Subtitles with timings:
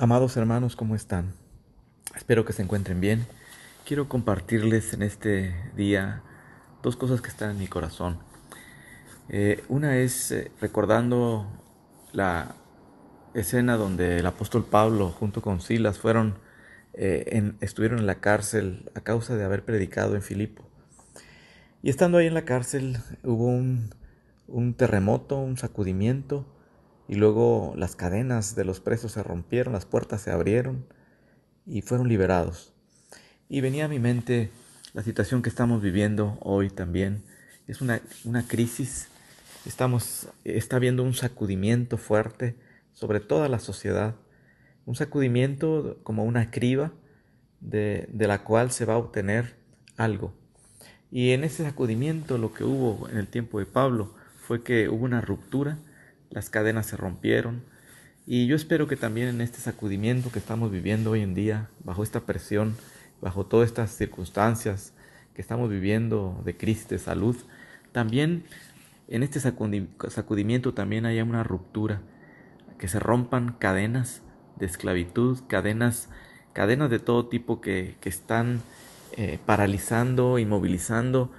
[0.00, 1.34] Amados hermanos, ¿cómo están?
[2.16, 3.28] Espero que se encuentren bien.
[3.86, 6.20] Quiero compartirles en este día
[6.82, 8.18] dos cosas que están en mi corazón.
[9.28, 11.46] Eh, una es eh, recordando
[12.12, 12.56] la
[13.34, 16.38] escena donde el apóstol Pablo junto con Silas fueron,
[16.94, 20.64] eh, estuvieron en la cárcel a causa de haber predicado en Filipo.
[21.84, 26.46] Y estando ahí en la cárcel hubo un terremoto, un sacudimiento,
[27.08, 30.86] y luego las cadenas de los presos se rompieron, las puertas se abrieron
[31.66, 32.72] y fueron liberados.
[33.48, 34.50] Y venía a mi mente
[34.94, 37.22] la situación que estamos viviendo hoy también.
[37.66, 39.08] Es una, una crisis,
[39.66, 42.56] estamos, está habiendo un sacudimiento fuerte
[42.92, 44.14] sobre toda la sociedad,
[44.86, 46.92] un sacudimiento como una criba
[47.60, 49.56] de, de la cual se va a obtener
[49.96, 50.32] algo.
[51.10, 55.04] Y en ese sacudimiento lo que hubo en el tiempo de Pablo fue que hubo
[55.04, 55.78] una ruptura
[56.34, 57.62] las cadenas se rompieron.
[58.26, 62.02] Y yo espero que también en este sacudimiento que estamos viviendo hoy en día, bajo
[62.02, 62.76] esta presión,
[63.22, 64.92] bajo todas estas circunstancias
[65.34, 67.36] que estamos viviendo de crisis de salud,
[67.92, 68.44] también
[69.08, 72.02] en este sacudimiento también haya una ruptura,
[72.78, 74.22] que se rompan cadenas
[74.56, 76.08] de esclavitud, cadenas,
[76.52, 78.60] cadenas de todo tipo que, que están
[79.16, 81.30] eh, paralizando, inmovilizando,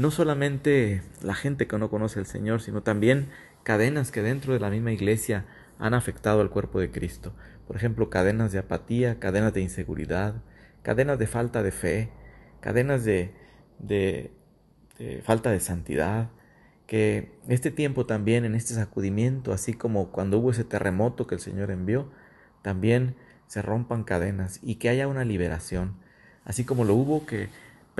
[0.00, 3.28] no solamente la gente que no conoce al Señor, sino también
[3.64, 5.44] cadenas que dentro de la misma iglesia
[5.78, 7.34] han afectado al cuerpo de Cristo.
[7.66, 10.36] Por ejemplo, cadenas de apatía, cadenas de inseguridad,
[10.80, 12.10] cadenas de falta de fe,
[12.60, 13.34] cadenas de,
[13.78, 14.32] de,
[15.22, 16.30] falta de santidad.
[16.86, 21.42] Que este tiempo también, en este sacudimiento, así como cuando hubo ese terremoto que el
[21.42, 22.10] Señor envió,
[22.62, 23.16] también
[23.48, 25.96] se rompan cadenas y que haya una liberación.
[26.46, 27.50] Así como lo hubo que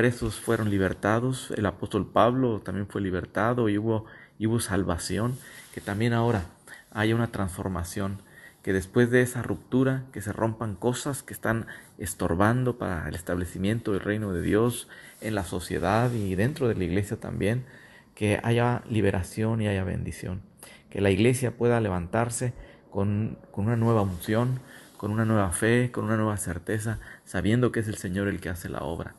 [0.01, 4.07] presos fueron libertados, el apóstol Pablo también fue libertado y hubo
[4.39, 5.37] y hubo salvación,
[5.75, 6.45] que también ahora
[6.91, 8.23] haya una transformación,
[8.63, 11.67] que después de esa ruptura, que se rompan cosas que están
[11.99, 14.89] estorbando para el establecimiento del reino de Dios
[15.21, 17.67] en la sociedad y dentro de la iglesia también,
[18.15, 20.41] que haya liberación y haya bendición,
[20.89, 22.55] que la iglesia pueda levantarse
[22.91, 24.61] con, con una nueva unción,
[25.01, 28.51] con una nueva fe, con una nueva certeza, sabiendo que es el Señor el que
[28.51, 29.15] hace la obra.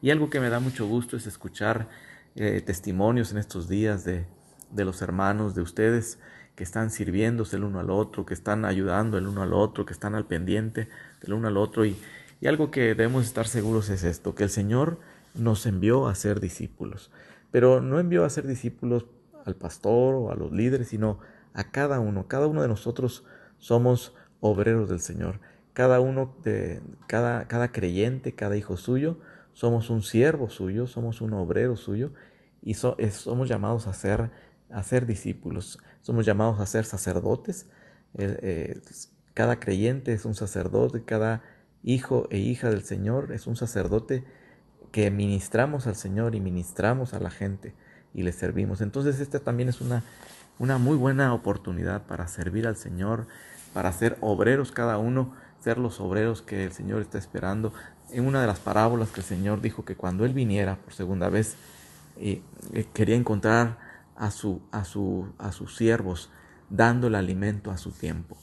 [0.00, 1.90] Y algo que me da mucho gusto es escuchar
[2.36, 4.24] eh, testimonios en estos días de,
[4.70, 6.18] de los hermanos, de ustedes
[6.54, 9.92] que están sirviéndose el uno al otro, que están ayudando el uno al otro, que
[9.92, 10.88] están al pendiente
[11.20, 11.84] del uno al otro.
[11.84, 11.98] Y,
[12.40, 14.98] y algo que debemos estar seguros es esto, que el Señor
[15.34, 17.10] nos envió a ser discípulos,
[17.50, 19.04] pero no envió a ser discípulos
[19.44, 21.18] al pastor o a los líderes, sino
[21.52, 22.26] a cada uno.
[22.26, 23.22] Cada uno de nosotros
[23.58, 25.40] somos obreros del Señor.
[25.72, 29.18] Cada uno de cada, cada creyente, cada hijo suyo,
[29.52, 32.12] somos un siervo suyo, somos un obrero suyo
[32.62, 34.30] y somos llamados a ser
[34.70, 35.78] a ser discípulos.
[36.02, 37.66] Somos llamados a ser sacerdotes.
[38.14, 38.80] Eh, eh,
[39.34, 41.42] cada creyente es un sacerdote, cada
[41.82, 44.24] hijo e hija del Señor es un sacerdote
[44.92, 47.74] que ministramos al Señor y ministramos a la gente
[48.14, 48.80] y le servimos.
[48.80, 50.02] Entonces esta también es una,
[50.58, 53.26] una muy buena oportunidad para servir al Señor,
[53.72, 57.72] para ser obreros cada uno, ser los obreros que el Señor está esperando.
[58.10, 61.28] En una de las parábolas que el Señor dijo que cuando Él viniera por segunda
[61.28, 61.56] vez,
[62.18, 62.42] eh,
[62.94, 63.78] quería encontrar
[64.16, 66.30] a, su, a, su, a sus siervos,
[66.70, 68.36] dando el alimento a su tiempo.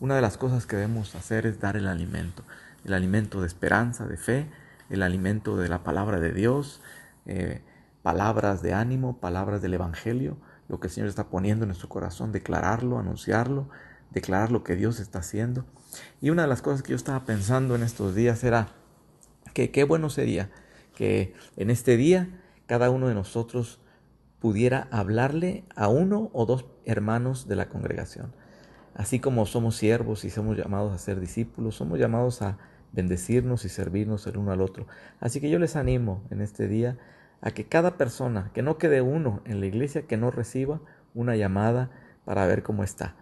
[0.00, 2.44] Una de las cosas que debemos hacer es dar el alimento,
[2.84, 4.46] el alimento de esperanza, de fe,
[4.90, 6.80] el alimento de la palabra de Dios,
[7.26, 7.60] eh,
[8.02, 10.36] palabras de ánimo, palabras del Evangelio,
[10.68, 13.68] lo que el Señor está poniendo en nuestro corazón, declararlo, anunciarlo,
[14.10, 15.64] declarar lo que Dios está haciendo.
[16.20, 18.68] Y una de las cosas que yo estaba pensando en estos días era
[19.54, 20.50] que qué bueno sería
[20.94, 22.28] que en este día
[22.66, 23.80] cada uno de nosotros
[24.40, 28.32] pudiera hablarle a uno o dos hermanos de la congregación.
[28.94, 32.58] Así como somos siervos y somos llamados a ser discípulos, somos llamados a
[32.92, 34.86] bendecirnos y servirnos el uno al otro.
[35.20, 36.98] Así que yo les animo en este día
[37.40, 40.80] a que cada persona, que no quede uno en la iglesia, que no reciba
[41.14, 41.90] una llamada
[42.24, 43.14] para ver cómo está.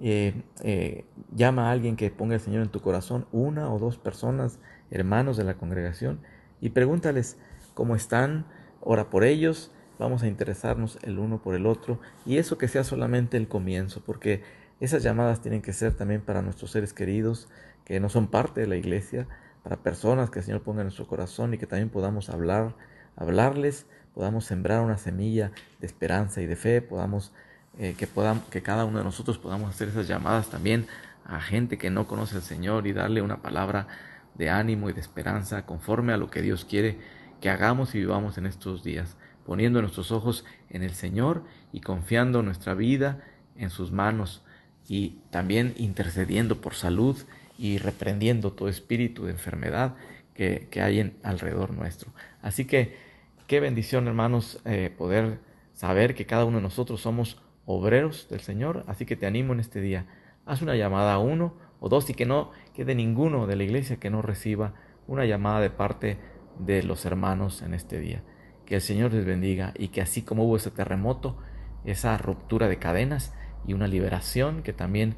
[0.00, 3.98] Eh, eh, llama a alguien que ponga el Señor en tu corazón, una o dos
[3.98, 4.58] personas,
[4.90, 6.20] hermanos de la congregación,
[6.60, 7.36] y pregúntales
[7.74, 8.46] cómo están,
[8.80, 12.84] ora por ellos, vamos a interesarnos el uno por el otro y eso que sea
[12.84, 14.42] solamente el comienzo, porque
[14.80, 17.48] esas llamadas tienen que ser también para nuestros seres queridos
[17.84, 19.26] que no son parte de la iglesia,
[19.62, 22.76] para personas que el Señor ponga en nuestro corazón y que también podamos hablar,
[23.18, 27.32] hablarles, podamos sembrar una semilla de esperanza y de fe, podamos
[27.78, 30.86] eh, que podamos, que cada uno de nosotros podamos hacer esas llamadas también
[31.24, 33.86] a gente que no conoce al Señor y darle una palabra
[34.34, 36.98] de ánimo y de esperanza conforme a lo que Dios quiere
[37.40, 39.16] que hagamos y vivamos en estos días
[39.48, 41.42] poniendo nuestros ojos en el Señor
[41.72, 43.24] y confiando nuestra vida
[43.56, 44.42] en sus manos
[44.86, 47.16] y también intercediendo por salud
[47.56, 49.94] y reprendiendo todo espíritu de enfermedad
[50.34, 52.12] que, hay en, alrededor nuestro.
[52.42, 53.07] Así que
[53.48, 55.40] qué bendición, hermanos, eh, poder
[55.72, 58.84] saber que cada uno de nosotros somos obreros del Señor.
[58.86, 60.06] Así que te animo en este día.
[60.46, 63.96] Haz una llamada a uno o dos y que no quede ninguno de la iglesia
[63.96, 64.74] que no reciba
[65.06, 66.18] una llamada de parte
[66.58, 68.22] de los hermanos en este día.
[68.66, 71.38] Que el Señor les bendiga y que así como hubo ese terremoto,
[71.84, 73.34] esa ruptura de cadenas
[73.66, 75.16] y una liberación, que también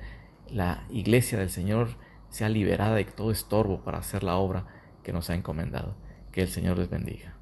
[0.49, 1.97] la iglesia del Señor
[2.29, 4.67] sea liberada de todo estorbo para hacer la obra
[5.03, 5.97] que nos ha encomendado.
[6.31, 7.40] Que el Señor les bendiga.